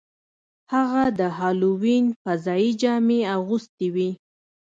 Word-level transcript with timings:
هغه 0.73 1.03
د 1.19 1.21
هالووین 1.37 2.05
فضايي 2.23 2.71
جامې 2.81 3.19
اغوستې 3.35 3.87
وې 3.93 4.09